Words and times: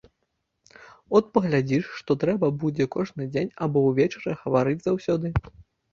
От 1.17 1.25
паглядзіш, 1.37 1.85
што 1.99 2.11
трэба 2.23 2.49
будзе 2.63 2.89
кожны 2.95 3.27
дзень 3.35 3.53
або 3.67 3.87
ўвечары 3.89 4.31
гаварыць 4.45 4.79
заўсёды. 4.87 5.27